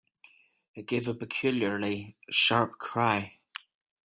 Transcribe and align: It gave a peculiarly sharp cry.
It 0.73 0.87
gave 0.87 1.07
a 1.07 1.13
peculiarly 1.13 2.17
sharp 2.27 2.79
cry. 2.79 3.37